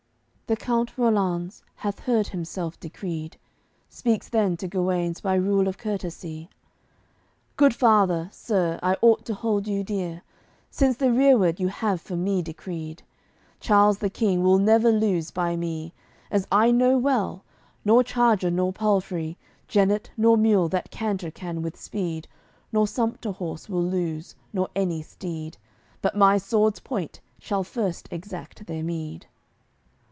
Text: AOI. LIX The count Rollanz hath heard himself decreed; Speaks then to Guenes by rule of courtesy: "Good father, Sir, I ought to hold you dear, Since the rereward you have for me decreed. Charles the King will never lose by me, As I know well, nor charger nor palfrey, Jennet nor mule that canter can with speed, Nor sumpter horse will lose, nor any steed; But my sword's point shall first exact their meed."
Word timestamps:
AOI. 0.43 0.53
LIX 0.55 0.59
The 0.59 0.65
count 0.65 0.97
Rollanz 0.97 1.63
hath 1.75 1.99
heard 2.01 2.27
himself 2.27 2.77
decreed; 2.77 3.37
Speaks 3.87 4.27
then 4.27 4.57
to 4.57 4.67
Guenes 4.67 5.21
by 5.21 5.35
rule 5.35 5.65
of 5.69 5.77
courtesy: 5.77 6.49
"Good 7.55 7.73
father, 7.73 8.27
Sir, 8.33 8.77
I 8.83 8.97
ought 9.01 9.23
to 9.27 9.33
hold 9.33 9.65
you 9.65 9.81
dear, 9.85 10.23
Since 10.69 10.97
the 10.97 11.09
rereward 11.13 11.61
you 11.61 11.69
have 11.69 12.01
for 12.01 12.17
me 12.17 12.41
decreed. 12.41 13.01
Charles 13.61 13.99
the 13.99 14.09
King 14.09 14.43
will 14.43 14.57
never 14.57 14.91
lose 14.91 15.31
by 15.31 15.55
me, 15.55 15.93
As 16.29 16.45
I 16.51 16.69
know 16.69 16.97
well, 16.97 17.45
nor 17.85 18.03
charger 18.03 18.51
nor 18.51 18.73
palfrey, 18.73 19.37
Jennet 19.69 20.09
nor 20.17 20.35
mule 20.35 20.67
that 20.67 20.91
canter 20.91 21.31
can 21.31 21.61
with 21.61 21.79
speed, 21.79 22.27
Nor 22.73 22.87
sumpter 22.89 23.31
horse 23.31 23.69
will 23.69 23.85
lose, 23.85 24.35
nor 24.51 24.67
any 24.75 25.01
steed; 25.01 25.55
But 26.01 26.17
my 26.17 26.37
sword's 26.37 26.81
point 26.81 27.21
shall 27.39 27.63
first 27.63 28.09
exact 28.11 28.67
their 28.67 28.83
meed." 28.83 29.27